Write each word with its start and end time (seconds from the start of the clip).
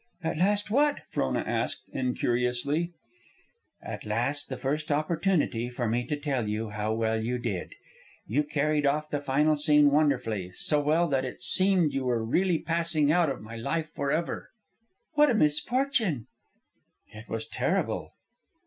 "At 0.23 0.39
last 0.39 0.71
what?" 0.71 1.01
Frona 1.11 1.41
asked, 1.41 1.83
incuriously. 1.93 2.91
"At 3.83 4.03
last 4.03 4.49
the 4.49 4.57
first 4.57 4.91
opportunity 4.91 5.69
for 5.69 5.87
me 5.87 6.07
to 6.07 6.19
tell 6.19 6.47
you 6.49 6.71
how 6.71 6.91
well 6.91 7.23
you 7.23 7.37
did. 7.37 7.75
You 8.25 8.41
carried 8.41 8.87
off 8.87 9.11
the 9.11 9.21
final 9.21 9.55
scene 9.55 9.91
wonderfully; 9.91 10.53
so 10.55 10.81
well 10.81 11.07
that 11.09 11.23
it 11.23 11.43
seemed 11.43 11.93
you 11.93 12.05
were 12.05 12.25
really 12.25 12.57
passing 12.57 13.11
out 13.11 13.29
of 13.29 13.43
my 13.43 13.55
life 13.57 13.91
forever." 13.93 14.49
"What 15.13 15.29
a 15.29 15.35
misfortune!" 15.35 16.25
"It 17.13 17.29
was 17.29 17.45
terrible." 17.47 18.13